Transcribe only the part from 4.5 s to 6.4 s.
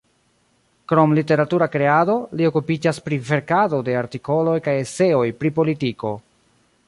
kaj eseoj pri politiko.